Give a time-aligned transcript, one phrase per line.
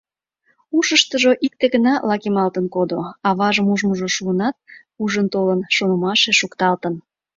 [0.77, 4.55] Ушыштыжо икте гына лакемалтын кодо: аважым ужмыжо шуынат,
[5.03, 6.93] ужын толын, шонымашыже шукталтын.